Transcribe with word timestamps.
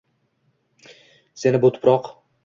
Seni 1.41 1.61
bu 1.67 1.71
tuproq. 1.75 2.09